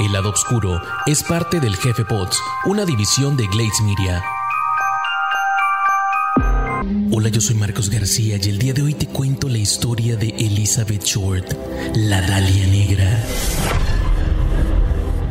[0.00, 4.22] El lado oscuro es parte del Jefe Pots, una división de Glades Media.
[7.10, 10.28] Hola, yo soy Marcos García y el día de hoy te cuento la historia de
[10.30, 11.52] Elizabeth Short,
[11.94, 13.24] la Dalia Negra.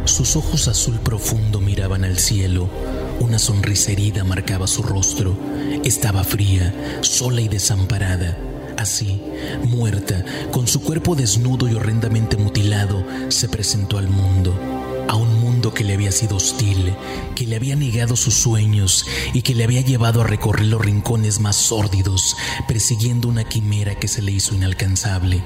[0.06, 2.70] Sus ojos azul profundo miraban al cielo.
[3.20, 5.36] Una sonrisa herida marcaba su rostro.
[5.84, 8.38] Estaba fría, sola y desamparada.
[8.77, 9.21] Así,
[9.66, 14.53] muerta, con su cuerpo desnudo y horrendamente mutilado, se presentó al mundo.
[15.07, 16.94] A un mundo que le había sido hostil,
[17.36, 21.39] que le había negado sus sueños y que le había llevado a recorrer los rincones
[21.39, 22.36] más sórdidos,
[22.67, 25.44] persiguiendo una quimera que se le hizo inalcanzable.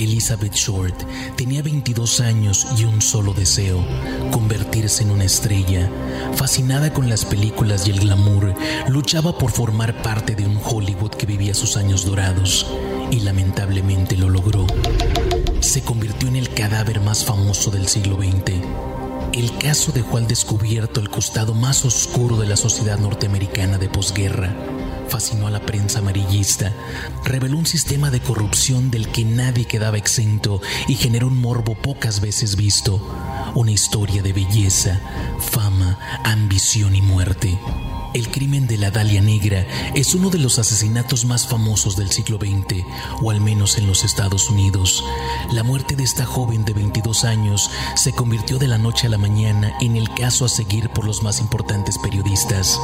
[0.00, 0.94] Elizabeth Short
[1.36, 3.84] tenía 22 años y un solo deseo,
[4.30, 5.90] convertirse en una estrella.
[6.36, 8.54] Fascinada con las películas y el glamour,
[8.88, 12.66] luchaba por formar parte de un Hollywood que vivía sus años dorados
[13.10, 14.66] y lamentablemente lo logró.
[15.60, 18.54] Se convirtió en el cadáver más famoso del siglo XX.
[19.34, 24.56] El caso dejó al descubierto el costado más oscuro de la sociedad norteamericana de posguerra
[25.10, 26.72] fascinó a la prensa amarillista,
[27.24, 32.20] reveló un sistema de corrupción del que nadie quedaba exento y generó un morbo pocas
[32.20, 33.00] veces visto,
[33.54, 35.00] una historia de belleza,
[35.40, 37.58] fama, ambición y muerte.
[38.12, 42.38] El crimen de la Dalia Negra es uno de los asesinatos más famosos del siglo
[42.38, 42.84] XX,
[43.22, 45.04] o al menos en los Estados Unidos.
[45.52, 49.18] La muerte de esta joven de 22 años se convirtió de la noche a la
[49.18, 52.78] mañana en el caso a seguir por los más importantes periodistas.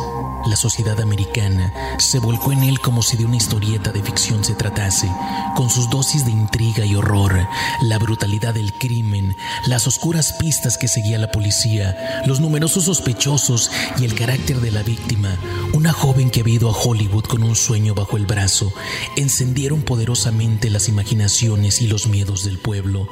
[0.46, 4.54] La sociedad americana se volcó en él como si de una historieta de ficción se
[4.54, 5.10] tratase,
[5.56, 7.48] con sus dosis de intriga y horror,
[7.82, 9.36] la brutalidad del crimen,
[9.66, 14.84] las oscuras pistas que seguía la policía, los numerosos sospechosos y el carácter de la
[14.84, 15.36] víctima,
[15.72, 18.72] una joven que había ido a Hollywood con un sueño bajo el brazo,
[19.16, 23.08] encendieron poderosamente las imaginaciones y los miedos del pueblo,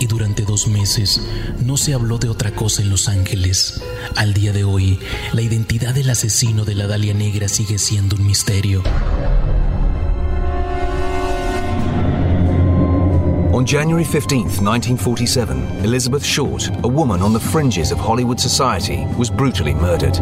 [0.00, 1.22] y durante dos meses
[1.60, 3.80] no se habló de otra cosa en Los Ángeles.
[4.16, 4.98] Al día de hoy,
[5.32, 8.82] la identidad del asesino de la Dalia Negra sigue siendo un misterio.
[13.52, 19.30] On January 15, 1947, Elizabeth Short, a woman on the fringes of Hollywood society, was
[19.30, 20.14] brutally murdered.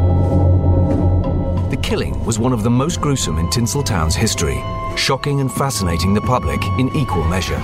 [1.71, 4.63] The killing was one of the most gruesome in Tinseltown's history,
[4.97, 7.61] shocking and fascinating the public in equal measure.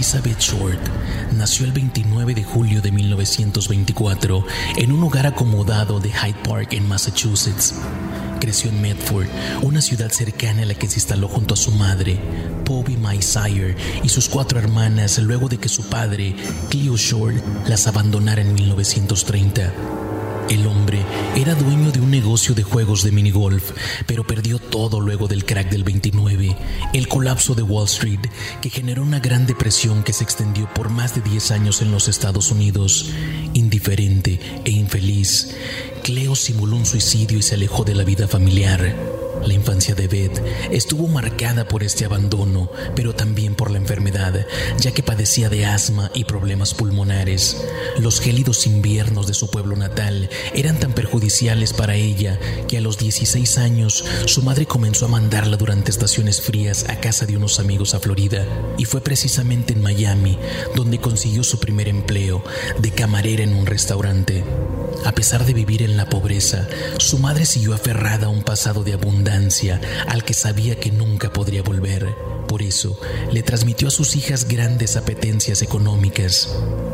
[0.00, 0.80] Elizabeth Short
[1.36, 4.46] nació el 29 de julio de 1924
[4.78, 7.74] en un hogar acomodado de Hyde Park en Massachusetts.
[8.40, 9.26] Creció en Medford,
[9.60, 12.18] una ciudad cercana a la que se instaló junto a su madre,
[12.64, 16.34] Bobby Sire, y sus cuatro hermanas luego de que su padre,
[16.70, 17.36] Cleo Short,
[17.68, 19.99] las abandonara en 1930.
[20.50, 21.06] El hombre
[21.36, 23.70] era dueño de un negocio de juegos de minigolf,
[24.04, 26.56] pero perdió todo luego del crack del 29,
[26.92, 28.18] el colapso de Wall Street,
[28.60, 32.08] que generó una gran depresión que se extendió por más de 10 años en los
[32.08, 33.12] Estados Unidos.
[33.54, 35.54] Indiferente e infeliz,
[36.02, 39.19] Cleo simuló un suicidio y se alejó de la vida familiar.
[39.46, 44.46] La infancia de Beth estuvo marcada por este abandono, pero también por la enfermedad,
[44.78, 47.64] ya que padecía de asma y problemas pulmonares.
[47.98, 52.98] Los gélidos inviernos de su pueblo natal eran tan perjudiciales para ella que a los
[52.98, 57.94] 16 años su madre comenzó a mandarla durante estaciones frías a casa de unos amigos
[57.94, 58.46] a Florida,
[58.78, 60.38] y fue precisamente en Miami
[60.74, 62.42] donde consiguió su primer empleo
[62.78, 64.44] de camarera en un restaurante.
[65.04, 66.68] A pesar de vivir en la pobreza,
[66.98, 71.62] su madre siguió aferrada a un pasado de abundancia al que sabía que nunca podría
[71.62, 72.14] volver.
[72.50, 72.98] Por eso,
[73.30, 76.48] le transmitió a sus hijas grandes apetencias económicas.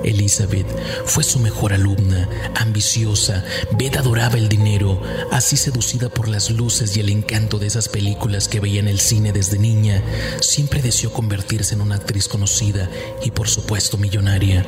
[0.04, 0.66] Elizabeth
[1.06, 3.42] fue su mejor alumna, ambiciosa,
[3.72, 5.00] Beth adoraba el dinero,
[5.32, 9.00] así seducida por las luces y el encanto de esas películas que veía en el
[9.00, 10.04] cine desde niña,
[10.42, 12.90] siempre deseó convertirse en una actriz conocida
[13.24, 14.66] y por supuesto millonaria.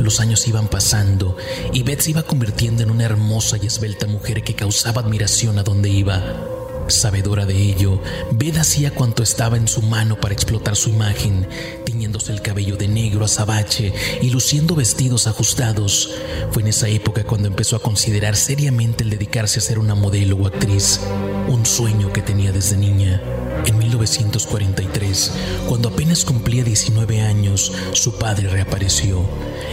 [0.00, 1.36] Los años iban pasando
[1.74, 5.64] y Beth se iba convirtiendo en una hermosa y esbelta mujer que causaba admiración a
[5.64, 6.59] donde iba.
[6.90, 8.00] Sabedora de ello,
[8.32, 11.46] Beth hacía cuanto estaba en su mano para explotar su imagen,
[11.84, 16.10] tiñéndose el cabello de negro azabache y luciendo vestidos ajustados.
[16.50, 20.36] Fue en esa época cuando empezó a considerar seriamente el dedicarse a ser una modelo
[20.36, 21.00] o actriz,
[21.48, 23.20] un sueño que tenía desde niña.
[23.66, 25.32] En 1943,
[25.68, 29.24] cuando apenas cumplía 19 años, su padre reapareció.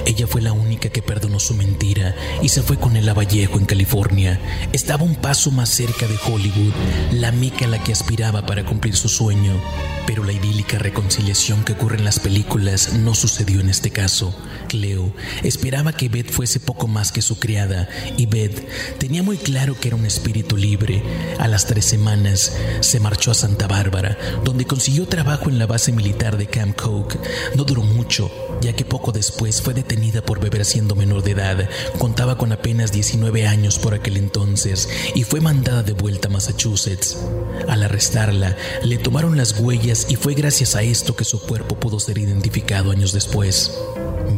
[0.05, 3.57] Ella fue la única que perdonó su mentira y se fue con él a Vallejo,
[3.57, 4.39] en California.
[4.73, 6.73] Estaba un paso más cerca de Hollywood,
[7.11, 9.53] la meca a la que aspiraba para cumplir su sueño.
[10.05, 14.33] Pero la idílica reconciliación que ocurre en las películas no sucedió en este caso.
[14.69, 15.13] Cleo
[15.43, 18.67] esperaba que Beth fuese poco más que su criada y Beth
[18.99, 21.03] tenía muy claro que era un espíritu libre.
[21.39, 25.91] A las tres semanas se marchó a Santa Bárbara, donde consiguió trabajo en la base
[25.91, 27.19] militar de Camp Coke.
[27.55, 28.31] No duró mucho,
[28.61, 31.69] ya que poco después fue detenida por beber siendo menor de edad.
[31.97, 36.96] Contaba con apenas 19 años por aquel entonces y fue mandada de vuelta a Massachusetts.
[37.67, 41.99] Al arrestarla, le tomaron las huellas y fue gracias a esto que su cuerpo pudo
[41.99, 43.77] ser identificado años después.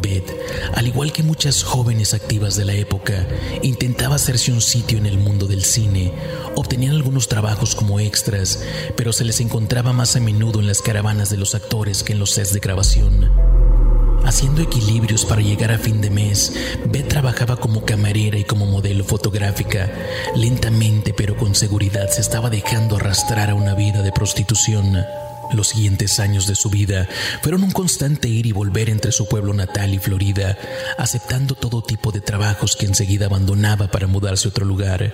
[0.01, 0.29] Beth,
[0.75, 3.27] al igual que muchas jóvenes activas de la época,
[3.61, 6.13] intentaba hacerse un sitio en el mundo del cine.
[6.56, 8.63] Obtenían algunos trabajos como extras,
[8.95, 12.19] pero se les encontraba más a menudo en las caravanas de los actores que en
[12.19, 13.58] los sets de grabación.
[14.29, 16.53] Haciendo equilibrios para llegar a fin de mes,
[16.85, 19.91] Beth trabajaba como camarera y como modelo fotográfica.
[20.35, 25.03] Lentamente pero con seguridad se estaba dejando arrastrar a una vida de prostitución.
[25.51, 27.07] Los siguientes años de su vida
[27.42, 30.57] fueron un constante ir y volver entre su pueblo natal y Florida,
[30.98, 35.13] aceptando todo tipo de trabajos que enseguida abandonaba para mudarse a otro lugar.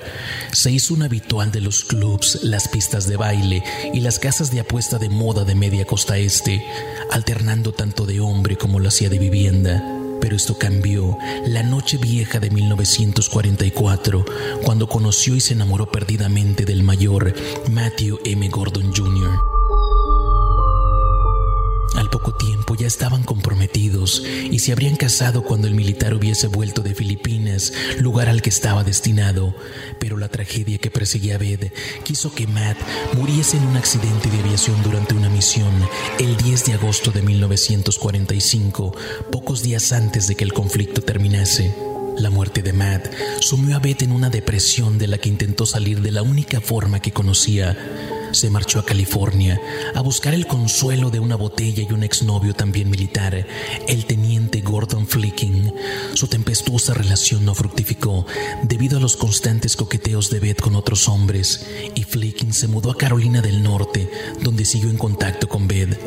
[0.52, 4.60] Se hizo un habitual de los clubs, las pistas de baile y las casas de
[4.60, 6.66] apuesta de moda de media costa este,
[7.12, 9.84] alternando tanto de hombre como lo hacía de vivienda.
[10.20, 14.26] Pero esto cambió la noche vieja de 1944,
[14.64, 17.34] cuando conoció y se enamoró perdidamente del mayor
[17.70, 18.48] Matthew M.
[18.50, 19.55] Gordon Jr.
[22.75, 28.30] ya estaban comprometidos y se habrían casado cuando el militar hubiese vuelto de Filipinas, lugar
[28.30, 29.56] al que estaba destinado.
[30.00, 31.72] Pero la tragedia que perseguía a Bed
[32.04, 32.77] quiso que Matt
[33.13, 35.72] muriese en un accidente de aviación durante una misión
[36.19, 38.95] el 10 de agosto de 1945,
[39.31, 41.75] pocos días antes de que el conflicto terminase.
[42.18, 43.12] La muerte de Matt
[43.42, 47.01] sumió a Beth en una depresión de la que intentó salir de la única forma
[47.01, 47.77] que conocía
[48.36, 49.60] se marchó a California
[49.96, 53.48] a buscar el consuelo de una botella y un exnovio también militar,
[53.88, 55.74] el teniente Gordon Flicking.
[56.14, 58.26] Su tempestuosa relación no fructificó
[58.64, 61.66] debido a los constantes coqueteos de Beth con otros hombres,
[61.96, 64.12] y Flicking se mudó a Carolina del Norte,
[64.42, 66.00] donde siguió en contacto con Beth.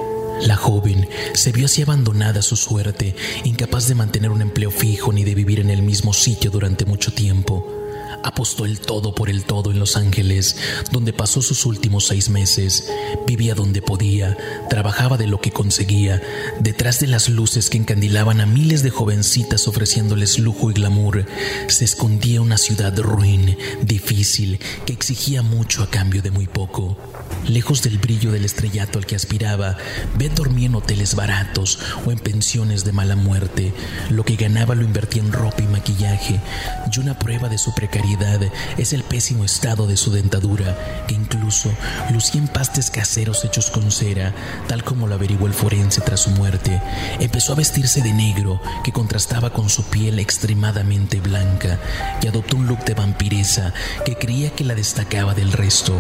[0.42, 5.12] La joven se vio así abandonada a su suerte, incapaz de mantener un empleo fijo
[5.12, 7.77] ni de vivir en el mismo sitio durante mucho tiempo
[8.28, 10.56] apostó el todo por el todo en Los Ángeles,
[10.92, 12.88] donde pasó sus últimos seis meses.
[13.26, 14.36] Vivía donde podía,
[14.70, 16.22] trabajaba de lo que conseguía,
[16.60, 21.26] detrás de las luces que encandilaban a miles de jovencitas ofreciéndoles lujo y glamour,
[21.68, 26.96] se escondía una ciudad ruin, difícil, que exigía mucho a cambio de muy poco.
[27.46, 29.76] Lejos del brillo del estrellato al que aspiraba,
[30.18, 33.72] Beth dormía en hoteles baratos o en pensiones de mala muerte.
[34.10, 36.40] Lo que ganaba lo invertía en ropa y maquillaje,
[36.92, 38.40] y una prueba de su precariedad
[38.76, 40.76] es el pésimo estado de su dentadura,
[41.06, 41.70] que incluso
[42.12, 44.34] lucía en pastes caseros hechos con cera,
[44.66, 46.82] tal como lo averiguó el forense tras su muerte.
[47.18, 51.78] Empezó a vestirse de negro, que contrastaba con su piel extremadamente blanca,
[52.20, 53.72] y adoptó un look de vampiresa
[54.04, 55.98] que creía que la destacaba del resto.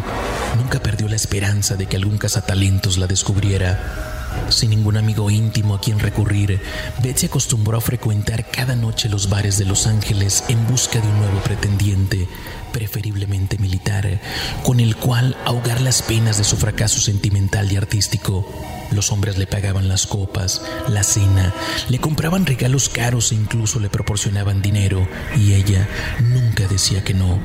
[0.56, 4.48] Nunca perdió la esperanza de que algún cazatalentos la descubriera.
[4.48, 6.58] Sin ningún amigo íntimo a quien recurrir,
[7.02, 11.18] Beth acostumbró a frecuentar cada noche los bares de Los Ángeles en busca de un
[11.18, 12.26] nuevo pretendiente,
[12.72, 14.20] preferiblemente militar,
[14.62, 18.48] con el cual ahogar las penas de su fracaso sentimental y artístico.
[18.90, 21.52] Los hombres le pagaban las copas, la cena,
[21.90, 25.06] le compraban regalos caros e incluso le proporcionaban dinero,
[25.36, 25.86] y ella
[26.20, 27.38] nunca decía que no.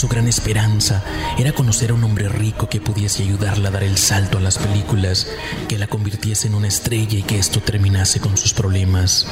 [0.00, 1.04] Su gran esperanza
[1.36, 4.56] era conocer a un hombre rico que pudiese ayudarla a dar el salto a las
[4.56, 5.26] películas,
[5.68, 9.26] que la convirtiese en una estrella y que esto terminase con sus problemas.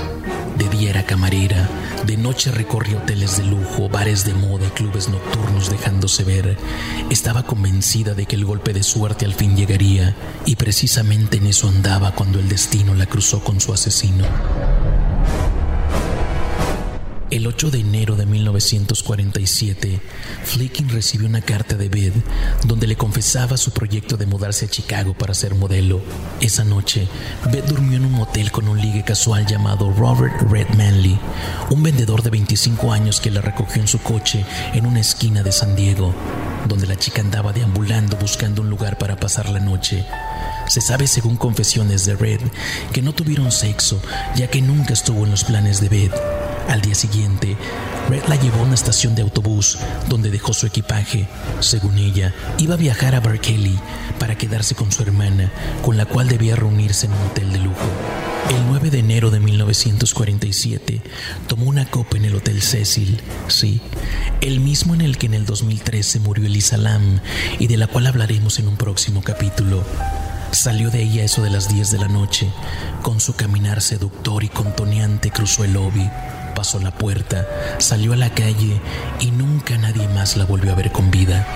[0.59, 1.67] De día era camarera,
[2.05, 6.59] de noche recorría hoteles de lujo, bares de moda y clubes nocturnos dejándose ver.
[7.09, 11.67] Estaba convencida de que el golpe de suerte al fin llegaría, y precisamente en eso
[11.71, 14.27] andaba cuando el destino la cruzó con su asesino.
[17.31, 20.01] El 8 de enero de 1947,
[20.45, 22.15] Flicking recibió una carta de Beth
[22.65, 26.01] donde le confesaba su proyecto de mudarse a Chicago para ser modelo.
[26.41, 27.07] Esa noche,
[27.53, 31.19] Beth durmió en un motel con un ligue casual llamado Robert Red Manley,
[31.69, 35.53] un vendedor de 25 años que la recogió en su coche en una esquina de
[35.53, 36.15] San Diego,
[36.67, 40.03] donde la chica andaba deambulando buscando un lugar para pasar la noche.
[40.67, 42.41] Se sabe, según confesiones de Red,
[42.95, 44.01] que no tuvieron sexo,
[44.35, 46.38] ya que nunca estuvo en los planes de Beth.
[46.69, 47.57] Al día siguiente,
[48.11, 51.27] Red la llevó a una estación de autobús donde dejó su equipaje.
[51.61, 53.79] Según ella, iba a viajar a Berkeley
[54.19, 55.51] para quedarse con su hermana,
[55.83, 57.89] con la cual debía reunirse en un hotel de lujo.
[58.51, 61.01] El 9 de enero de 1947
[61.47, 63.81] tomó una copa en el Hotel Cecil, sí,
[64.43, 67.21] el mismo en el que en el 2013 murió Elisa Lam
[67.59, 69.85] y de la cual hablaremos en un próximo capítulo.
[70.51, 72.51] Salió de ella eso de las 10 de la noche,
[73.03, 76.09] con su caminar seductor y contoneante cruzó el lobby,
[76.55, 77.47] pasó la puerta,
[77.79, 78.81] salió a la calle
[79.21, 81.47] y nunca nadie más la volvió a ver con vida.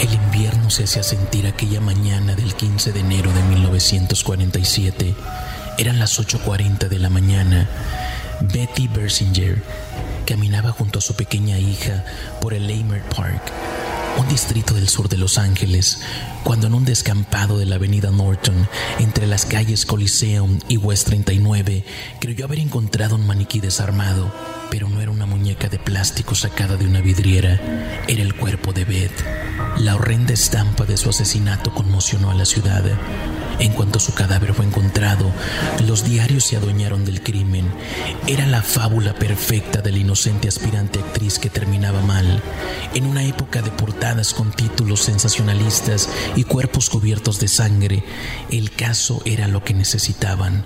[0.00, 5.14] El invierno se hacía sentir aquella mañana del 15 de enero de 1947.
[5.78, 7.68] Eran las 8.40 de la mañana.
[8.40, 9.62] Betty Bersinger
[10.26, 12.04] caminaba junto a su pequeña hija
[12.40, 13.42] por el Leimert Park,
[14.18, 16.00] un distrito del sur de Los Ángeles,
[16.44, 18.68] cuando en un descampado de la avenida Norton,
[18.98, 21.84] entre las calles Coliseum y West 39,
[22.20, 24.32] creyó haber encontrado un maniquí desarmado,
[24.70, 27.60] pero no era una muñeca de plástico sacada de una vidriera,
[28.06, 29.24] era el cuerpo de Beth.
[29.78, 32.84] La horrenda estampa de su asesinato conmocionó a la ciudad.
[33.58, 35.32] En cuanto su cadáver fue encontrado,
[35.86, 37.68] los diarios se adueñaron del crimen.
[38.28, 42.40] Era la fábula perfecta de la inocente aspirante actriz que terminaba mal.
[42.94, 48.04] En una época de portadas con títulos sensacionalistas y cuerpos cubiertos de sangre,
[48.50, 50.64] el caso era lo que necesitaban.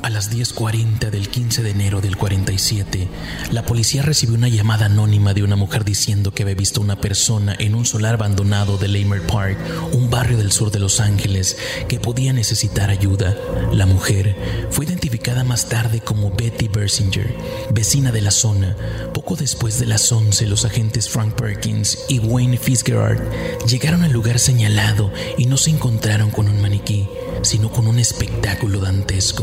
[0.00, 3.08] A las 10.40 del 15 de enero del 47,
[3.50, 7.56] la policía recibió una llamada anónima de una mujer diciendo que había visto una persona
[7.58, 9.58] en un solar abandonado de Lamer Park,
[9.92, 13.36] un barrio del sur de Los Ángeles, que podía necesitar ayuda.
[13.72, 14.36] La mujer
[14.70, 17.34] fue identificada más tarde como Betty Bersinger,
[17.72, 18.76] vecina de la zona.
[19.12, 23.20] Poco después de las 11, los agentes Frank Perkins y Wayne Fitzgerald
[23.66, 27.08] llegaron al lugar señalado y no se encontraron con un maniquí
[27.48, 29.42] sino con un espectáculo dantesco.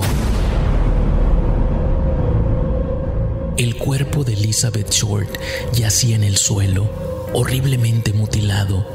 [3.57, 5.27] El cuerpo de Elizabeth Short
[5.73, 6.87] yacía en el suelo,
[7.33, 8.85] horriblemente mutilado.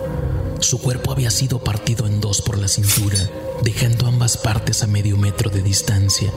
[0.61, 3.19] Su cuerpo había sido partido en dos por la cintura,
[3.65, 6.31] dejando ambas partes a medio metro de distancia,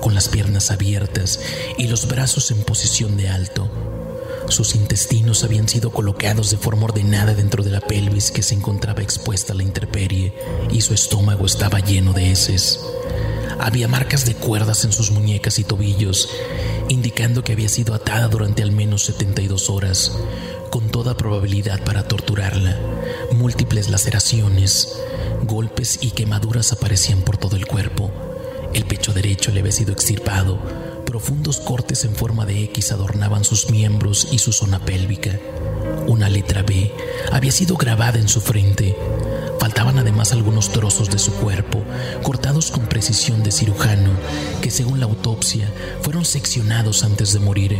[0.00, 1.40] con las piernas abiertas
[1.76, 3.68] y los brazos en posición de alto.
[4.52, 9.00] Sus intestinos habían sido colocados de forma ordenada dentro de la pelvis que se encontraba
[9.00, 10.34] expuesta a la intemperie
[10.70, 12.78] y su estómago estaba lleno de heces.
[13.58, 16.28] Había marcas de cuerdas en sus muñecas y tobillos,
[16.90, 20.12] indicando que había sido atada durante al menos 72 horas,
[20.68, 22.78] con toda probabilidad para torturarla.
[23.32, 25.00] Múltiples laceraciones,
[25.44, 28.10] golpes y quemaduras aparecían por todo el cuerpo.
[28.74, 30.58] El pecho derecho le había sido extirpado,
[31.12, 35.38] Profundos cortes en forma de X adornaban sus miembros y su zona pélvica.
[36.06, 36.90] Una letra B
[37.30, 38.96] había sido grabada en su frente.
[39.60, 41.84] Faltaban además algunos trozos de su cuerpo,
[42.22, 44.08] cortados con precisión de cirujano,
[44.62, 47.78] que según la autopsia fueron seccionados antes de morir.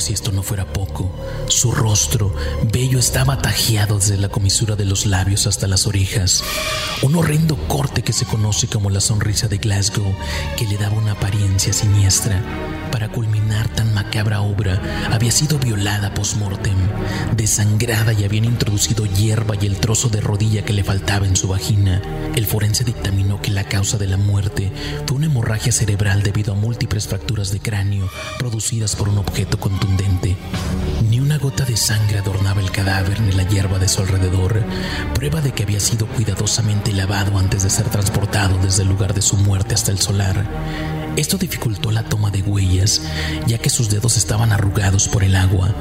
[0.00, 1.10] Si esto no fuera poco,
[1.48, 2.34] su rostro
[2.72, 6.42] bello estaba tajeado desde la comisura de los labios hasta las orejas.
[7.02, 10.14] Un horrendo corte que se conoce como la sonrisa de Glasgow,
[10.56, 12.42] que le daba una apariencia siniestra.
[12.92, 14.80] Para culminar tan macabra obra,
[15.10, 16.76] había sido violada post-mortem,
[17.36, 21.48] desangrada y habían introducido hierba y el trozo de rodilla que le faltaba en su
[21.48, 22.02] vagina.
[22.34, 24.72] El forense dictaminó que la causa de la muerte
[25.06, 30.36] fue una hemorragia cerebral debido a múltiples fracturas de cráneo producidas por un objeto contundente.
[31.08, 34.64] Ni una gota de sangre adornaba el cadáver ni la hierba de su alrededor,
[35.14, 39.22] prueba de que había sido cuidadosamente lavado antes de ser transportado desde el lugar de
[39.22, 40.46] su muerte hasta el solar.
[41.16, 43.02] Esto dificultó la toma de huellas,
[43.46, 45.74] ya que sus dedos estaban arrugados por el agua.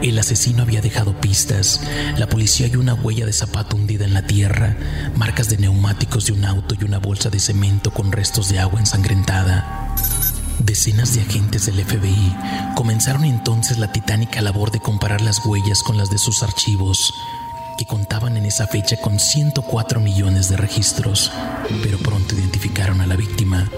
[0.00, 1.80] El asesino había dejado pistas.
[2.16, 4.76] La policía halló una huella de zapato hundida en la tierra,
[5.16, 8.80] marcas de neumáticos de un auto y una bolsa de cemento con restos de agua
[8.80, 9.94] ensangrentada.
[10.60, 12.36] Decenas de agentes del FBI
[12.76, 17.12] comenzaron entonces la titánica labor de comparar las huellas con las de sus archivos,
[17.76, 21.32] que contaban en esa fecha con 104 millones de registros,
[21.82, 23.68] pero pronto identificaron a la víctima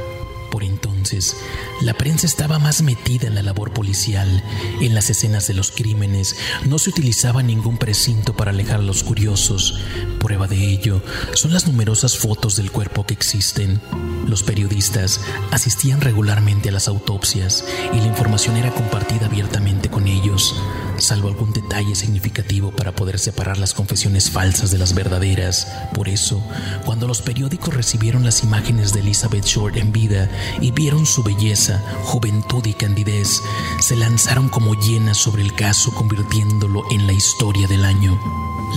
[1.03, 1.37] entonces,
[1.81, 4.45] la prensa estaba más metida en la labor policial,
[4.81, 6.37] en las escenas de los crímenes.
[6.65, 9.81] No se utilizaba ningún precinto para alejar a los curiosos.
[10.21, 11.03] Prueba de ello
[11.35, 13.81] son las numerosas fotos del cuerpo que existen.
[14.29, 20.55] Los periodistas asistían regularmente a las autopsias y la información era compartida abiertamente con ellos
[21.03, 25.67] salvo algún detalle significativo para poder separar las confesiones falsas de las verdaderas.
[25.95, 26.43] Por eso,
[26.85, 30.31] cuando los periódicos recibieron las imágenes de Elizabeth Short en vida
[30.61, 33.41] y vieron su belleza, juventud y candidez,
[33.81, 38.19] se lanzaron como llenas sobre el caso convirtiéndolo en la historia del año.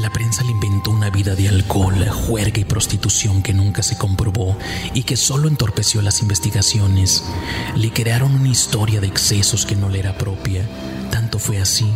[0.02, 4.58] La prensa le inventó una vida de alcohol, juerga y prostitución que nunca se comprobó
[4.94, 7.24] y que solo entorpeció las investigaciones.
[7.76, 10.68] Le crearon una historia de excesos que no le era propia.
[11.12, 11.88] Tanto fue así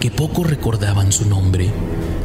[0.00, 1.72] que pocos recordaban su nombre.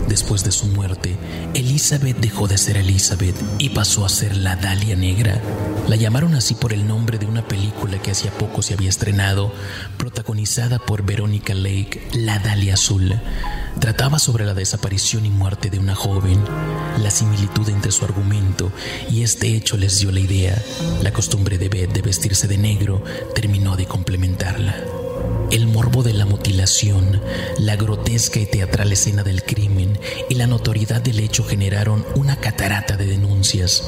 [0.07, 1.15] Después de su muerte,
[1.53, 5.41] Elizabeth dejó de ser Elizabeth y pasó a ser la Dalia Negra.
[5.87, 9.53] La llamaron así por el nombre de una película que hacía poco se había estrenado,
[9.97, 13.19] protagonizada por Veronica Lake, La Dalia Azul.
[13.79, 16.43] Trataba sobre la desaparición y muerte de una joven.
[17.01, 18.71] La similitud entre su argumento
[19.09, 20.61] y este hecho les dio la idea.
[21.01, 24.75] La costumbre de Beth de vestirse de negro terminó de complementarla.
[25.53, 27.21] El morbo de la mutilación,
[27.59, 32.97] la grotesca y teatral escena del crimen y la notoriedad del hecho generaron una catarata
[32.97, 33.87] de denuncias.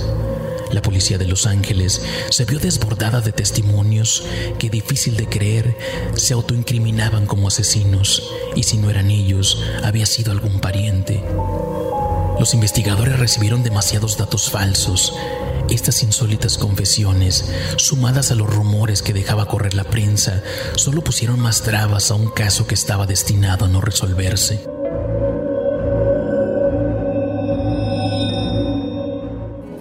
[0.71, 4.23] La policía de Los Ángeles se vio desbordada de testimonios
[4.59, 5.75] que, difícil de creer,
[6.15, 8.21] se autoincriminaban como asesinos,
[8.55, 11.23] y si no eran ellos, había sido algún pariente.
[12.39, 15.13] Los investigadores recibieron demasiados datos falsos
[15.69, 20.43] estas insólitas confesiones, sumadas a los rumores que dejaba correr la prensa,
[20.75, 24.74] solo pusieron más trabas a un caso que estaba destinado a no resolverse.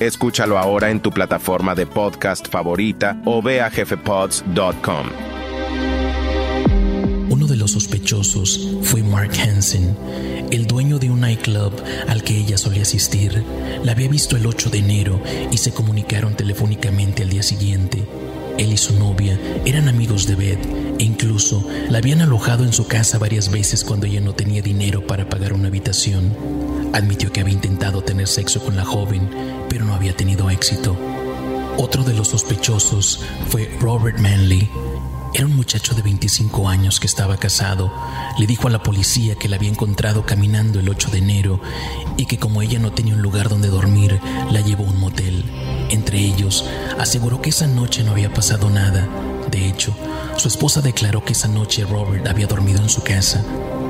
[0.00, 5.06] Escúchalo ahora en tu plataforma de podcast favorita o ve a jefepods.com.
[7.30, 9.96] Uno de los sospechosos fue Mark Hansen,
[10.50, 11.72] el dueño de un nightclub
[12.08, 13.44] al que ella solía asistir.
[13.84, 15.20] La había visto el 8 de enero
[15.50, 18.06] y se comunicaron telefónicamente al día siguiente.
[18.58, 20.66] Él y su novia eran amigos de Beth
[20.98, 25.06] e incluso la habían alojado en su casa varias veces cuando ella no tenía dinero
[25.06, 26.36] para pagar una habitación.
[26.92, 29.30] Admitió que había intentado tener sexo con la joven,
[29.68, 30.96] pero no había tenido éxito.
[31.76, 34.68] Otro de los sospechosos fue Robert Manley.
[35.34, 37.92] Era un muchacho de 25 años que estaba casado.
[38.38, 41.60] Le dijo a la policía que la había encontrado caminando el 8 de enero
[42.16, 45.44] y que como ella no tenía un lugar donde dormir, la llevó a un motel.
[45.90, 46.64] Entre ellos,
[46.98, 49.06] aseguró que esa noche no había pasado nada.
[49.50, 49.94] De hecho,
[50.36, 53.44] su esposa declaró que esa noche Robert había dormido en su casa.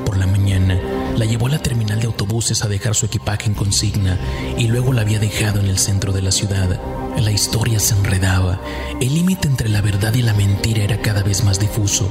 [0.05, 0.79] Por la mañana,
[1.15, 4.17] la llevó a la terminal de autobuses a dejar su equipaje en consigna
[4.57, 6.79] y luego la había dejado en el centro de la ciudad.
[7.17, 8.59] La historia se enredaba.
[9.01, 12.09] El límite entre la verdad y la mentira era cada vez más difuso.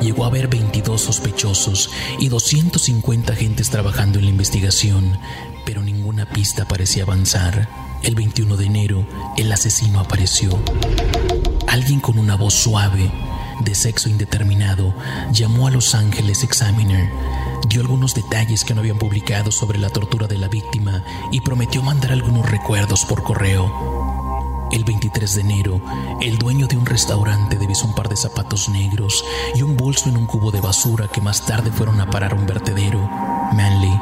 [0.00, 5.18] Llegó a haber 22 sospechosos y 250 agentes trabajando en la investigación,
[5.64, 7.68] pero ninguna pista parecía avanzar.
[8.02, 9.06] El 21 de enero,
[9.36, 10.58] el asesino apareció.
[11.66, 13.10] Alguien con una voz suave,
[13.60, 14.94] de sexo indeterminado,
[15.32, 17.10] llamó a Los Ángeles Examiner
[17.68, 21.82] dio algunos detalles que no habían publicado sobre la tortura de la víctima y prometió
[21.82, 24.05] mandar algunos recuerdos por correo.
[24.72, 25.80] El 23 de enero,
[26.20, 29.24] el dueño de un restaurante devisó un par de zapatos negros
[29.54, 32.36] y un bolso en un cubo de basura que más tarde fueron a parar a
[32.36, 32.98] un vertedero.
[33.52, 33.98] Manley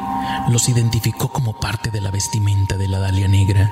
[0.49, 3.71] los identificó como parte de la vestimenta de la Dalia Negra.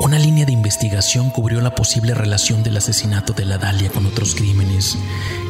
[0.00, 4.34] Una línea de investigación cubrió la posible relación del asesinato de la Dalia con otros
[4.34, 4.96] crímenes.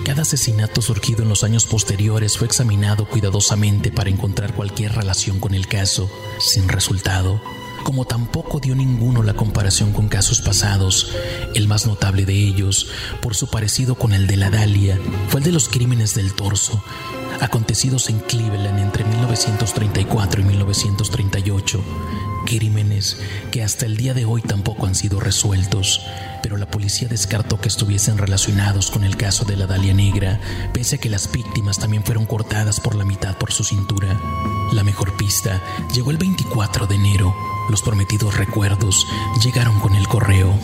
[0.05, 5.55] Cada asesinato surgido en los años posteriores fue examinado cuidadosamente para encontrar cualquier relación con
[5.55, 7.41] el caso, sin resultado.
[7.85, 11.13] Como tampoco dio ninguno la comparación con casos pasados,
[11.55, 12.89] el más notable de ellos,
[13.21, 16.83] por su parecido con el de la Dalia, fue el de los crímenes del torso,
[17.41, 21.83] acontecidos en Cleveland entre 1934 y 1938
[22.45, 23.19] crímenes
[23.51, 26.01] que hasta el día de hoy tampoco han sido resueltos,
[26.43, 30.41] pero la policía descartó que estuviesen relacionados con el caso de la Dalia Negra,
[30.73, 34.19] pese a que las víctimas también fueron cortadas por la mitad por su cintura.
[34.73, 35.63] La mejor pista
[35.95, 37.52] llegó el 24 de enero.
[37.71, 39.07] Los prometidos recuerdos
[39.43, 40.55] llegaron con el correo.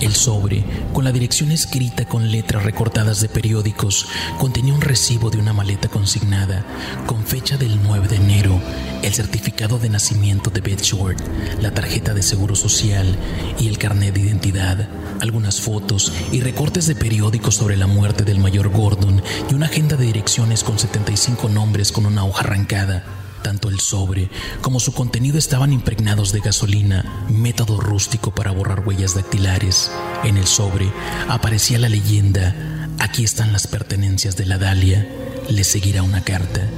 [0.00, 4.06] El sobre, con la dirección escrita con letras recortadas de periódicos,
[4.38, 6.64] contenía un recibo de una maleta consignada,
[7.06, 8.60] con fecha del 9 de enero,
[9.02, 11.18] el certificado de nacimiento de Beth Short,
[11.60, 13.16] la tarjeta de seguro social
[13.58, 14.88] y el carnet de identidad,
[15.20, 19.96] algunas fotos y recortes de periódicos sobre la muerte del mayor Gordon y una agenda
[19.96, 23.25] de direcciones con 75 nombres con una hoja arrancada.
[23.46, 24.28] Tanto el sobre
[24.60, 29.88] como su contenido estaban impregnados de gasolina, método rústico para borrar huellas dactilares.
[30.24, 30.90] En el sobre
[31.28, 32.56] aparecía la leyenda,
[32.98, 35.06] aquí están las pertenencias de la Dalia,
[35.48, 36.68] le seguirá una carta.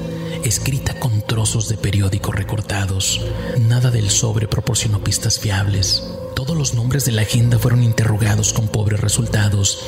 [0.44, 3.22] escrita con trozos de periódico recortados.
[3.66, 6.02] Nada del sobre proporcionó pistas fiables.
[6.38, 9.81] Todos los nombres de la agenda fueron interrogados con pobres resultados,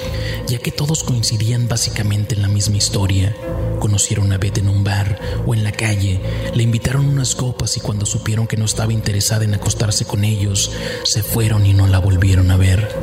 [0.49, 3.37] ya que todos coincidían básicamente en la misma historia.
[3.79, 6.21] Conocieron a Beth en un bar o en la calle,
[6.53, 10.73] le invitaron unas copas y cuando supieron que no estaba interesada en acostarse con ellos,
[11.05, 12.97] se fueron y no la volvieron a ver.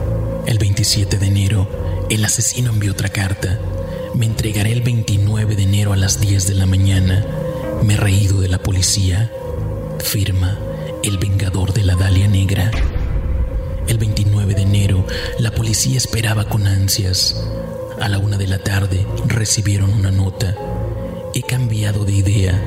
[0.45, 1.69] El 27 de enero,
[2.09, 3.61] el asesino envió otra carta.
[4.13, 7.25] Me entregaré el 29 de enero a las 10 de la mañana.
[7.81, 9.31] Me he reído de la policía.
[9.99, 10.59] Firma
[11.01, 12.71] el vengador de la Dalia Negra.
[13.87, 15.05] El 29 de enero,
[15.39, 17.41] la policía esperaba con ansias.
[18.01, 20.55] A la una de la tarde recibieron una nota.
[21.33, 22.61] He cambiado de idea.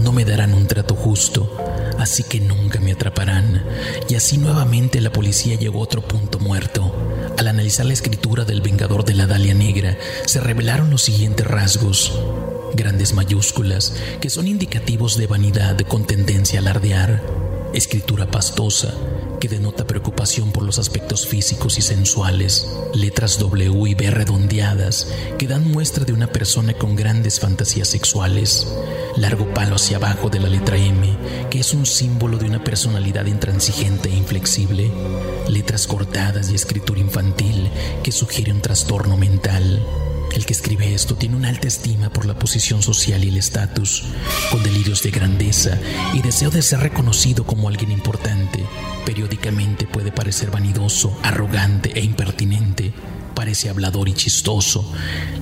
[0.00, 1.56] No me darán un trato justo,
[1.98, 3.64] así que nunca me atraparán.
[4.08, 6.92] Y así nuevamente la policía llegó a otro punto muerto.
[7.38, 12.18] Al analizar la escritura del Vengador de la Dalia Negra, se revelaron los siguientes rasgos.
[12.74, 17.22] Grandes mayúsculas, que son indicativos de vanidad con tendencia a alardear.
[17.72, 18.94] Escritura pastosa,
[19.40, 25.46] que denota preocupación por los aspectos físicos y sensuales, letras W y B redondeadas que
[25.46, 28.66] dan muestra de una persona con grandes fantasías sexuales,
[29.16, 31.16] largo palo hacia abajo de la letra M,
[31.50, 34.90] que es un símbolo de una personalidad intransigente e inflexible,
[35.48, 37.70] letras cortadas y escritura infantil
[38.02, 39.84] que sugiere un trastorno mental.
[40.38, 44.04] El que escribe esto tiene una alta estima por la posición social y el estatus,
[44.52, 45.80] con delirios de grandeza
[46.14, 48.64] y deseo de ser reconocido como alguien importante.
[49.04, 52.92] Periódicamente puede parecer vanidoso, arrogante e impertinente.
[53.38, 54.84] Parece hablador y chistoso.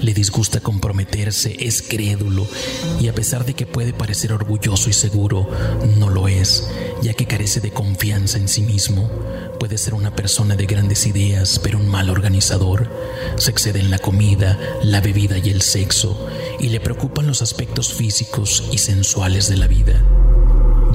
[0.02, 2.46] Le disgusta comprometerse, es crédulo
[3.00, 5.48] y a pesar de que puede parecer orgulloso y seguro,
[5.96, 6.68] no lo es,
[7.00, 9.11] ya que carece de confianza en sí mismo.
[9.59, 12.87] Puede ser una persona de grandes ideas, pero un mal organizador.
[13.38, 16.28] Se excede en la comida, la bebida y el sexo,
[16.61, 20.04] y le preocupan los aspectos físicos y sensuales de la vida.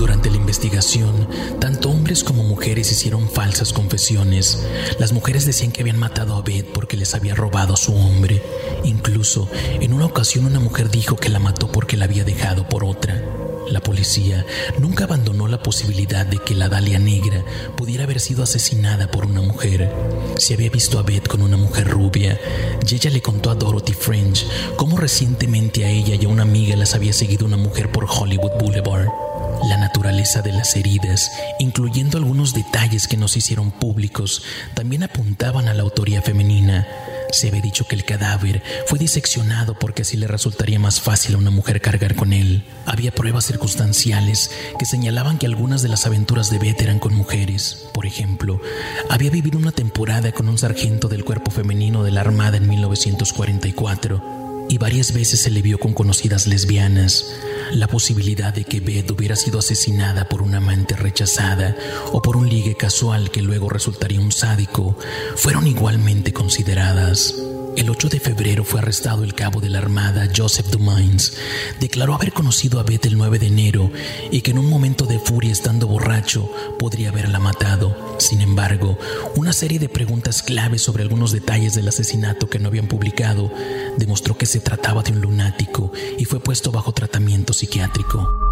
[0.02, 1.28] Durante la investigación,
[1.60, 4.58] tanto hombres como mujeres hicieron falsas confesiones.
[4.98, 8.42] Las mujeres decían que habían matado a Beth porque les había robado a su hombre.
[8.84, 9.48] Incluso,
[9.80, 13.24] en una ocasión una mujer dijo que la mató porque la había dejado por otra.
[13.70, 14.44] La policía
[14.80, 17.46] nunca abandonó la posibilidad de que la Dalia Negra
[17.78, 19.94] pudiera haber sido asesinada por una mujer.
[20.38, 22.42] Se había visto a Beth con una mujer rubia
[22.90, 26.76] y ella le contó a Dorothy French cómo recientemente a ella y a una amiga
[26.76, 29.31] las había seguido una mujer por Hollywood Boulevard.
[29.69, 34.43] La naturaleza de las heridas, incluyendo algunos detalles que no se hicieron públicos,
[34.74, 36.88] también apuntaban a la autoría femenina.
[37.32, 41.38] Se había dicho que el cadáver fue diseccionado porque así le resultaría más fácil a
[41.38, 42.65] una mujer cargar con él.
[42.86, 47.86] Había pruebas circunstanciales que señalaban que algunas de las aventuras de Beth eran con mujeres.
[47.93, 48.60] Por ejemplo,
[49.10, 54.41] había vivido una temporada con un sargento del cuerpo femenino de la Armada en 1944
[54.72, 57.26] y varias veces se le vio con conocidas lesbianas.
[57.74, 61.76] La posibilidad de que Beth hubiera sido asesinada por una amante rechazada
[62.14, 64.98] o por un ligue casual que luego resultaría un sádico
[65.36, 67.51] fueron igualmente consideradas.
[67.78, 71.34] El 8 de febrero fue arrestado el cabo de la Armada, Joseph Dumains.
[71.80, 73.92] Declaró haber conocido a Beth el 9 de enero
[74.30, 77.96] y que en un momento de furia estando borracho podría haberla matado.
[78.20, 79.00] Sin embargo,
[79.36, 83.52] una serie de preguntas claves sobre algunos detalles del asesinato que no habían publicado
[83.98, 88.51] demostró que se trataba de un lunático y fue puesto bajo tratamiento psiquiátrico.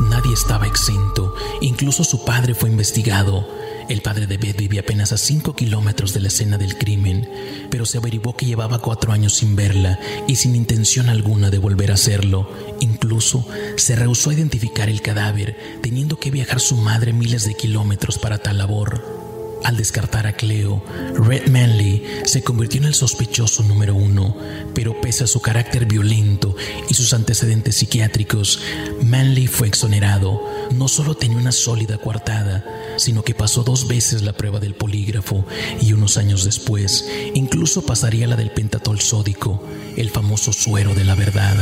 [0.00, 3.46] Nadie estaba exento, incluso su padre fue investigado.
[3.88, 7.28] El padre de Beth vivía apenas a 5 kilómetros de la escena del crimen,
[7.70, 11.90] pero se averiguó que llevaba cuatro años sin verla y sin intención alguna de volver
[11.90, 12.48] a hacerlo.
[12.80, 18.18] Incluso se rehusó a identificar el cadáver, teniendo que viajar su madre miles de kilómetros
[18.18, 19.21] para tal labor.
[19.64, 20.82] Al descartar a Cleo,
[21.14, 24.36] Red Manley se convirtió en el sospechoso número uno,
[24.74, 26.56] pero pese a su carácter violento
[26.88, 28.60] y sus antecedentes psiquiátricos,
[29.02, 30.42] Manley fue exonerado.
[30.72, 32.64] No solo tenía una sólida coartada,
[32.96, 35.46] sino que pasó dos veces la prueba del polígrafo
[35.80, 39.62] y unos años después incluso pasaría la del pentatol sódico,
[39.96, 41.56] el famoso suero de la verdad.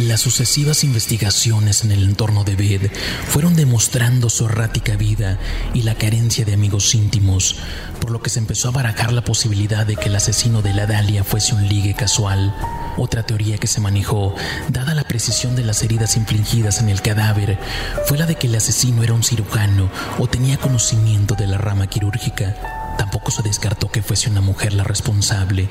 [0.00, 2.90] Las sucesivas investigaciones en el entorno de Bed
[3.28, 5.38] fueron demostrando su errática vida
[5.74, 7.56] y la carencia de amigos íntimos,
[8.00, 10.86] por lo que se empezó a barajar la posibilidad de que el asesino de la
[10.86, 12.56] Dalia fuese un ligue casual.
[12.96, 14.34] Otra teoría que se manejó,
[14.70, 17.58] dada la precisión de las heridas infligidas en el cadáver,
[18.06, 21.88] fue la de que el asesino era un cirujano o tenía conocimiento de la rama
[21.88, 22.79] quirúrgica.
[23.00, 25.70] Tampoco se descartó que fuese una mujer la responsable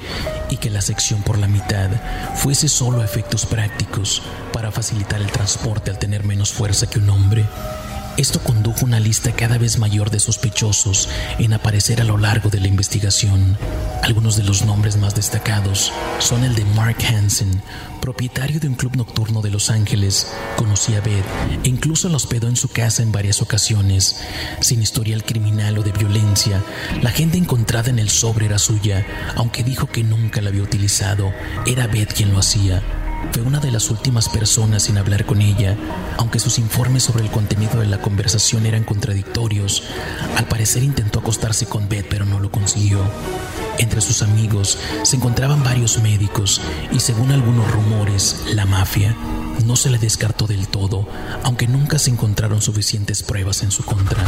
[0.50, 1.92] y que la sección por la mitad
[2.34, 7.46] fuese solo efectos prácticos para facilitar el transporte al tener menos fuerza que un hombre.
[8.20, 12.50] Esto condujo a una lista cada vez mayor de sospechosos en aparecer a lo largo
[12.50, 13.58] de la investigación.
[14.04, 17.62] Algunos de los nombres más destacados son el de Mark Hansen,
[18.02, 20.28] propietario de un club nocturno de Los Ángeles,
[20.58, 21.26] conocía a Beth
[21.64, 24.22] e incluso la hospedó en su casa en varias ocasiones.
[24.60, 26.62] Sin historial criminal o de violencia,
[27.02, 31.32] la gente encontrada en el sobre era suya, aunque dijo que nunca la había utilizado.
[31.66, 32.84] Era Beth quien lo hacía.
[33.32, 35.78] Fue una de las últimas personas en hablar con ella,
[36.18, 39.84] aunque sus informes sobre el contenido de la conversación eran contradictorios.
[40.36, 43.00] Al parecer intentó acostarse con Beth, pero no lo consiguió.
[43.78, 46.60] Entre sus amigos se encontraban varios médicos
[46.92, 49.16] y según algunos rumores, la mafia.
[49.66, 51.08] No se le descartó del todo,
[51.44, 54.24] aunque nunca se encontraron suficientes pruebas en su contra.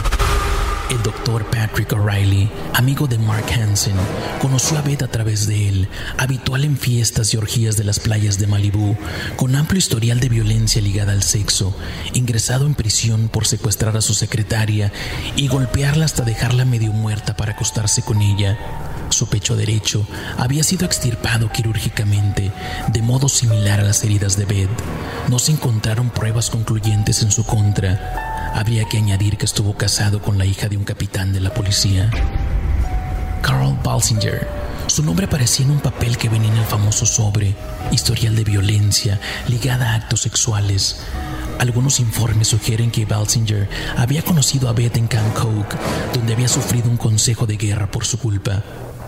[0.91, 3.95] El doctor Patrick O'Reilly, amigo de Mark Hansen,
[4.41, 8.39] conoció a Beth a través de él, habitual en fiestas y orgías de las playas
[8.39, 8.97] de Malibú,
[9.37, 11.73] con amplio historial de violencia ligada al sexo,
[12.11, 14.91] ingresado en prisión por secuestrar a su secretaria
[15.37, 18.59] y golpearla hasta dejarla medio muerta para acostarse con ella.
[19.11, 22.51] Su pecho derecho había sido extirpado quirúrgicamente,
[22.87, 24.69] de modo similar a las heridas de Bed.
[25.27, 28.51] No se encontraron pruebas concluyentes en su contra.
[28.55, 32.09] Habría que añadir que estuvo casado con la hija de un capitán de la policía.
[33.41, 34.47] Carl Balsinger.
[34.87, 37.53] Su nombre aparecía en un papel que venía en el famoso sobre,
[37.91, 41.01] historial de violencia ligada a actos sexuales.
[41.59, 45.37] Algunos informes sugieren que Balsinger había conocido a Beth en Camp
[46.13, 48.63] donde había sufrido un consejo de guerra por su culpa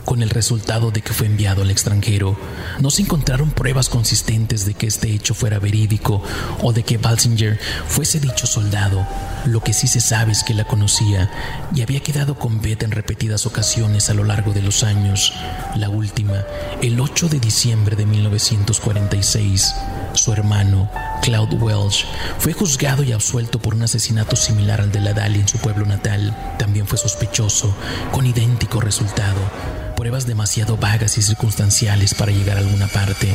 [0.05, 2.37] con el resultado de que fue enviado al extranjero.
[2.79, 6.21] No se encontraron pruebas consistentes de que este hecho fuera verídico
[6.61, 9.05] o de que Balsinger fuese dicho soldado.
[9.45, 11.29] Lo que sí se sabe es que la conocía
[11.75, 15.33] y había quedado con Beth en repetidas ocasiones a lo largo de los años.
[15.75, 16.45] La última,
[16.81, 19.75] el 8 de diciembre de 1946.
[20.13, 20.89] Su hermano,
[21.21, 22.05] Cloud Welsh,
[22.37, 25.85] fue juzgado y absuelto por un asesinato similar al de la Dalia en su pueblo
[25.85, 26.55] natal.
[26.59, 27.75] También fue sospechoso,
[28.11, 29.72] con idéntico resultado
[30.03, 33.33] pruebas demasiado vagas y circunstanciales para llegar a alguna parte.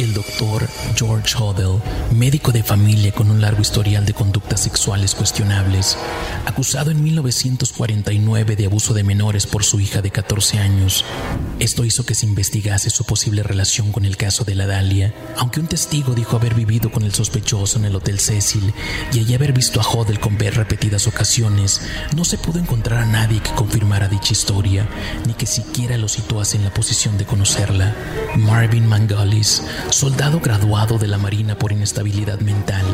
[0.00, 1.78] El doctor George Hodel,
[2.10, 5.98] médico de familia con un largo historial de conductas sexuales cuestionables,
[6.46, 11.04] acusado en 1949 de abuso de menores por su hija de 14 años.
[11.58, 15.60] Esto hizo que se investigase su posible relación con el caso de la Dalia, aunque
[15.60, 18.72] un testigo dijo haber vivido con el sospechoso en el Hotel Cecil
[19.12, 21.82] y allí haber visto a Hodel con Beth repetidas ocasiones,
[22.16, 24.88] no se pudo encontrar a nadie que confirmara dicha historia,
[25.26, 27.94] ni que siquiera lo situase en la posición de conocerla.
[28.36, 32.84] Marvin Mangalis soldado graduado de la Marina por inestabilidad mental,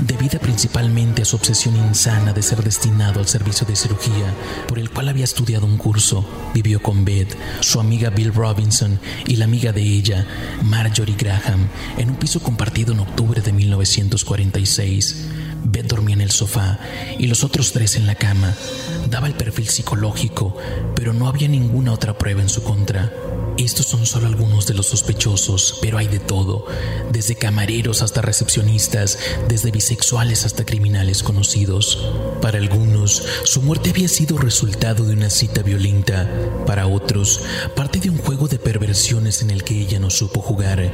[0.00, 4.34] debida principalmente a su obsesión insana de ser destinado al servicio de cirugía,
[4.68, 9.36] por el cual había estudiado un curso, vivió con Beth, su amiga Bill Robinson y
[9.36, 10.26] la amiga de ella,
[10.62, 15.28] Marjorie Graham, en un piso compartido en octubre de 1946.
[15.64, 16.78] Beth dormía en el sofá
[17.18, 18.54] y los otros tres en la cama.
[19.08, 20.56] Daba el perfil psicológico,
[20.94, 23.10] pero no había ninguna otra prueba en su contra.
[23.58, 26.64] Estos son solo algunos de los sospechosos, pero hay de todo,
[27.12, 31.98] desde camareros hasta recepcionistas, desde bisexuales hasta criminales conocidos.
[32.40, 36.28] Para algunos, su muerte había sido resultado de una cita violenta,
[36.66, 37.40] para otros,
[37.76, 40.90] parte de un juego de perversiones en el que ella no supo jugar.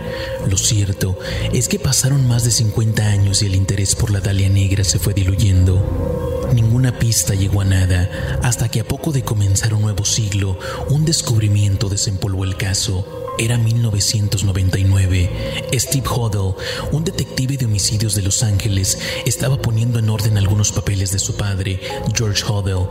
[0.49, 1.19] Lo cierto
[1.53, 4.99] es que pasaron más de 50 años y el interés por la Dalia Negra se
[4.99, 6.49] fue diluyendo.
[6.55, 11.05] Ninguna pista llegó a nada hasta que a poco de comenzar un nuevo siglo, un
[11.05, 13.05] descubrimiento desempolvó el caso.
[13.39, 15.69] Era 1999.
[15.75, 16.55] Steve Hodel,
[16.91, 21.37] un detective de homicidios de Los Ángeles, estaba poniendo en orden algunos papeles de su
[21.37, 21.79] padre,
[22.17, 22.89] George Hodel,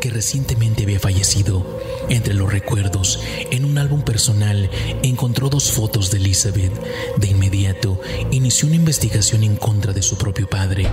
[0.00, 1.66] que recientemente había fallecido.
[2.08, 3.20] Entre los recuerdos,
[3.50, 4.70] en un álbum personal,
[5.02, 6.72] encontró dos fotos de Elizabeth.
[7.18, 10.88] De inmediato, inició una investigación en contra de su propio padre.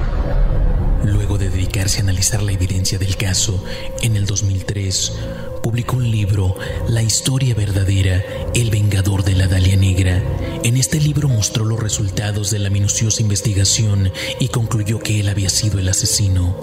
[1.06, 3.63] Luego de dedicarse a analizar la evidencia del caso,
[4.01, 5.13] en el 2003
[5.67, 6.56] publicó un libro,
[6.88, 8.23] La historia verdadera,
[8.56, 10.23] El vengador de la Dalia Negra.
[10.63, 15.49] En este libro mostró los resultados de la minuciosa investigación y concluyó que él había
[15.49, 16.56] sido el asesino.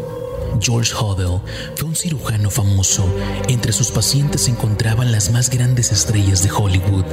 [0.58, 1.42] George Hodel
[1.76, 3.06] fue un cirujano famoso.
[3.46, 7.04] Entre sus pacientes se encontraban las más grandes estrellas de Hollywood.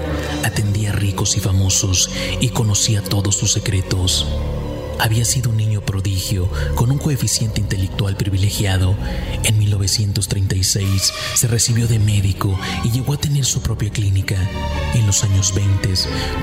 [0.46, 4.26] Atendía a ricos y famosos y conocía todos sus secretos.
[4.98, 8.96] Había sido un niño prodigio con un coeficiente intelectual privilegiado.
[9.44, 14.38] En 1936 se recibió de médico y llegó a tener su propia clínica.
[14.94, 15.90] En los años 20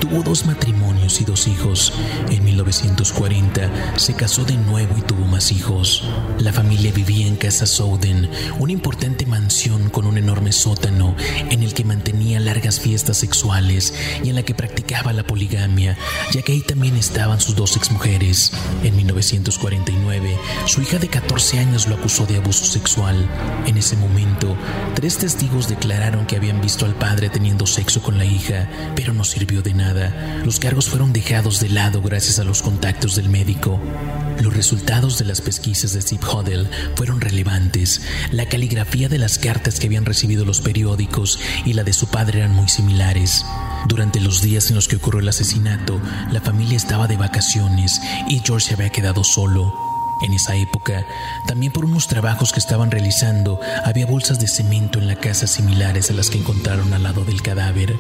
[0.01, 1.95] tuvo dos matrimonios y dos hijos.
[2.29, 6.05] En 1940 se casó de nuevo y tuvo más hijos.
[6.39, 11.17] La familia vivía en Casa Souden, una importante mansión con un enorme sótano
[11.49, 15.97] en el que mantenía largas fiestas sexuales y en la que practicaba la poligamia,
[16.33, 18.53] ya que ahí también estaban sus dos exmujeres.
[18.83, 23.29] En 1940 1949, su hija de 14 años lo acusó de abuso sexual.
[23.67, 24.57] En ese momento,
[24.95, 29.25] tres testigos declararon que habían visto al padre teniendo sexo con la hija, pero no
[29.25, 30.43] sirvió de nada.
[30.45, 33.81] Los cargos fueron dejados de lado gracias a los contactos del médico.
[34.41, 38.01] Los resultados de las pesquisas de Steve Hodel fueron relevantes.
[38.33, 42.41] La caligrafía de las cartas que habían recibido los periódicos y la de su padre
[42.41, 43.45] eran muy similares.
[43.89, 45.99] Durante los días en los que ocurrió el asesinato,
[46.31, 47.99] la familia estaba de vacaciones
[48.29, 49.75] y George se había quedado solo.
[50.21, 51.07] En esa época,
[51.47, 56.11] también por unos trabajos que estaban realizando, había bolsas de cemento en la casa similares
[56.11, 57.97] a las que encontraron al lado del cadáver.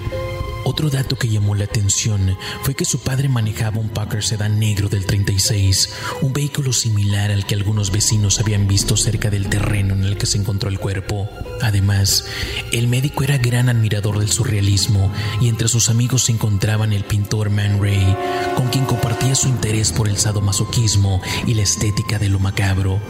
[0.78, 4.88] Otro dato que llamó la atención fue que su padre manejaba un Packard Sedan negro
[4.88, 10.04] del 36, un vehículo similar al que algunos vecinos habían visto cerca del terreno en
[10.04, 11.28] el que se encontró el cuerpo.
[11.62, 12.26] Además,
[12.70, 15.10] el médico era gran admirador del surrealismo
[15.40, 18.16] y entre sus amigos se encontraban el pintor Man Ray,
[18.54, 23.00] con quien compartía su interés por el sadomasoquismo y la estética de lo macabro.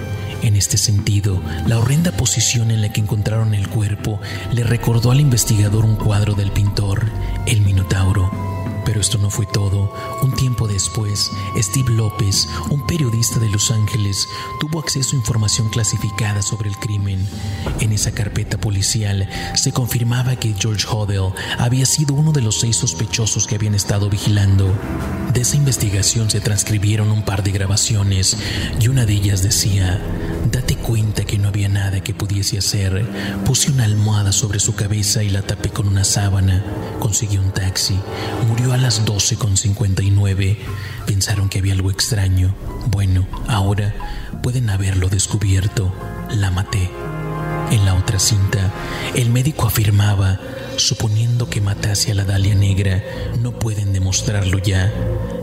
[0.43, 4.21] En este sentido, la horrenda posición en la que encontraron el cuerpo
[4.53, 7.07] le recordó al investigador un cuadro del pintor,
[7.47, 8.48] El Minotauro.
[8.89, 9.93] Pero esto no fue todo.
[10.23, 14.27] Un tiempo después, Steve López, un periodista de Los Ángeles,
[14.61, 17.29] tuvo acceso a información clasificada sobre el crimen.
[17.81, 22.77] En esa carpeta policial se confirmaba que George Hodel había sido uno de los seis
[22.77, 24.73] sospechosos que habían estado vigilando.
[25.35, 28.39] De esa investigación se transcribieron un par de grabaciones
[28.81, 30.01] y una de ellas decía,
[30.51, 33.05] date cuenta que no había nada que pudiese hacer.
[33.45, 36.65] Puse una almohada sobre su cabeza y la tapé con una sábana.
[36.99, 37.99] Conseguí un taxi.
[38.47, 40.59] Murió a las 12.59.
[41.07, 42.55] Pensaron que había algo extraño.
[42.87, 43.95] Bueno, ahora
[44.43, 45.93] pueden haberlo descubierto.
[46.31, 46.91] La maté.
[47.71, 48.73] En la otra cinta,
[49.15, 50.41] el médico afirmaba,
[50.77, 53.03] suponiendo que matase a la Dalia Negra,
[53.41, 54.91] no pueden demostrarlo ya.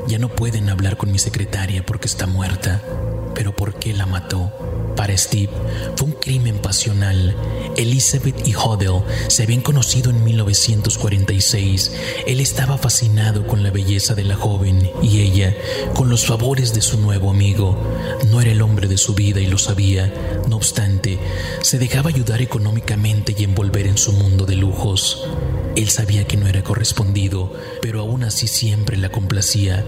[0.08, 2.82] Ya no pueden hablar con mi secretaria porque está muerta.
[3.36, 4.52] Pero ¿por qué la mató?
[4.96, 5.50] Para Steve
[5.96, 7.36] fue un crimen pasional.
[7.76, 11.92] Elizabeth y Hodel se habían conocido en 1946.
[12.26, 15.56] Él estaba fascinado con la belleza de la joven y ella
[15.94, 17.78] con los favores de su nuevo amigo.
[18.30, 20.14] No era el hombre de su vida y lo sabía.
[20.48, 21.20] No obstante,
[21.62, 25.28] se dejaba ayudar económicamente y envolver en su mundo de lujos.
[25.76, 29.84] Él sabía que no era correspondido, pero aún así siempre la complacía.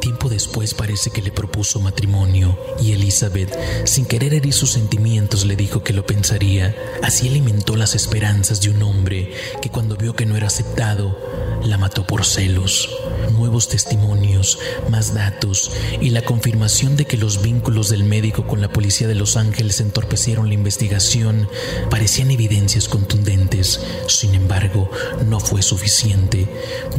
[0.00, 5.56] Tiempo después parece que le propuso matrimonio y Elizabeth, sin querer herir sus sentimientos, le
[5.56, 6.74] dijo que lo pensaría.
[7.02, 11.18] Así alimentó las esperanzas de un hombre que cuando vio que no era aceptado,
[11.64, 12.88] la mató por celos.
[13.32, 14.58] Nuevos testimonios,
[14.90, 19.14] más datos y la confirmación de que los vínculos del médico con la policía de
[19.14, 21.48] Los Ángeles entorpecieron la investigación
[21.90, 23.80] parecían evidencias contundentes.
[24.06, 24.90] Sin embargo,
[25.26, 26.48] no fue suficiente.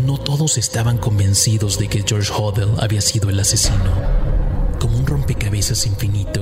[0.06, 3.92] No todos estaban convencidos de que George Hodel había sido el asesino
[4.80, 6.41] como un rompecabezas infinito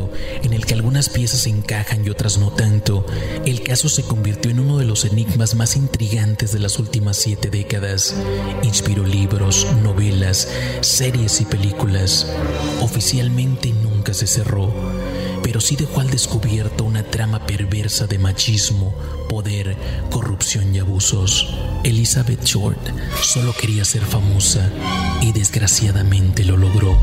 [0.59, 3.05] el que algunas piezas encajan y otras no tanto,
[3.45, 7.49] el caso se convirtió en uno de los enigmas más intrigantes de las últimas siete
[7.49, 8.13] décadas.
[8.61, 10.49] Inspiró libros, novelas,
[10.81, 12.27] series y películas.
[12.81, 14.69] Oficialmente nunca se cerró,
[15.43, 18.93] pero sí dejó al descubierto una trama perversa de machismo,
[19.29, 19.77] poder,
[20.09, 21.55] corrupción y abusos.
[21.85, 22.85] Elizabeth Short
[23.21, 24.69] solo quería ser famosa
[25.21, 26.99] y desgraciadamente lo logró.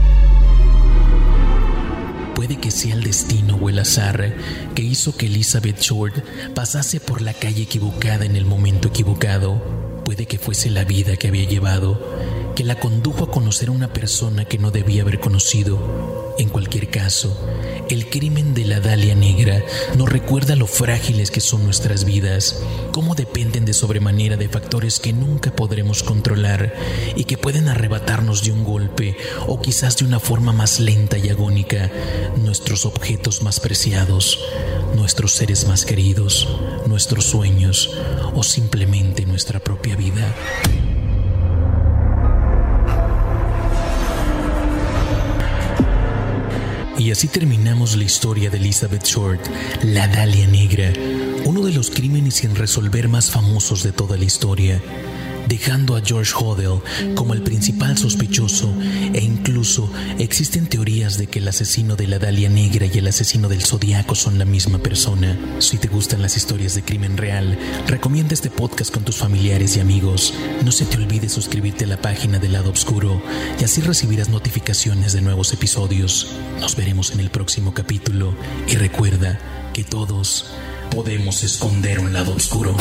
[2.37, 4.35] Puede que sea el destino o el azar
[4.75, 6.23] que hizo que Elizabeth Short
[6.55, 10.03] pasase por la calle equivocada en el momento equivocado.
[10.05, 11.99] Puede que fuese la vida que había llevado,
[12.55, 16.35] que la condujo a conocer a una persona que no debía haber conocido.
[16.39, 17.35] En cualquier caso,
[17.89, 19.63] el crimen de la Dalia Negra
[19.97, 25.13] nos recuerda lo frágiles que son nuestras vidas, cómo dependen de sobremanera de factores que
[25.13, 26.75] nunca podremos controlar
[27.15, 31.29] y que pueden arrebatarnos de un golpe o quizás de una forma más lenta y
[31.29, 31.91] agónica
[32.43, 34.41] nuestros objetos más preciados,
[34.95, 36.49] nuestros seres más queridos,
[36.87, 37.91] nuestros sueños
[38.35, 40.35] o simplemente nuestra propia vida.
[46.99, 49.41] Y así terminamos la historia de Elizabeth Short,
[49.83, 50.93] la Dalia Negra,
[51.45, 54.81] uno de los crímenes sin resolver más famosos de toda la historia
[55.47, 56.81] dejando a George Hodel
[57.15, 58.73] como el principal sospechoso
[59.13, 63.49] e incluso existen teorías de que el asesino de la Dalia Negra y el asesino
[63.49, 65.39] del Zodiaco son la misma persona.
[65.59, 69.81] Si te gustan las historias de crimen real, recomienda este podcast con tus familiares y
[69.81, 70.35] amigos.
[70.65, 73.23] No se te olvide suscribirte a la página del lado oscuro
[73.61, 76.33] y así recibirás notificaciones de nuevos episodios.
[76.61, 78.35] Nos veremos en el próximo capítulo
[78.69, 79.39] y recuerda
[79.73, 80.53] que todos
[80.91, 82.77] podemos esconder un lado oscuro.